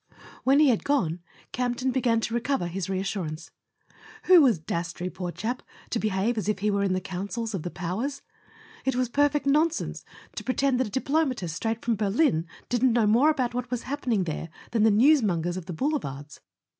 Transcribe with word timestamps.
When 0.43 0.59
he 0.59 0.69
had 0.69 0.83
gone 0.83 1.19
Campton 1.51 1.91
began 1.91 2.21
to 2.21 2.33
recover 2.33 2.65
his 2.65 2.89
reassurance. 2.89 3.51
Who 4.23 4.41
was 4.41 4.57
Dastrey, 4.57 5.11
poor 5.11 5.31
chap, 5.31 5.61
to 5.91 5.99
behave 5.99 6.39
as 6.39 6.49
if 6.49 6.57
he 6.57 6.71
were 6.71 6.81
in 6.81 6.93
the 6.93 6.99
councils 6.99 7.53
of 7.53 7.61
the 7.61 7.69
powers? 7.69 8.23
It 8.83 8.95
was 8.95 9.09
per¬ 9.11 9.29
fect 9.31 9.45
nonsense 9.45 10.03
to 10.37 10.43
pretend 10.43 10.79
that 10.79 10.87
a 10.87 10.89
diplomatist 10.89 11.55
straight 11.55 11.85
from 11.85 11.97
Berlin 11.97 12.47
didn't 12.67 12.93
know 12.93 13.05
more 13.05 13.29
about 13.29 13.53
what 13.53 13.69
was 13.69 13.83
hap¬ 13.83 14.01
pening 14.01 14.25
there 14.25 14.49
than 14.71 14.81
the 14.81 14.89
newsmongers 14.89 15.55
of 15.55 15.67
the 15.67 15.73
Boulevards. 15.73 16.39